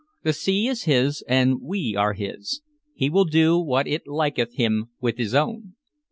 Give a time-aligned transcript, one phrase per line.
[0.23, 2.63] "The sea is his and we are his.
[2.95, 5.75] He will do what it liketh him with his own."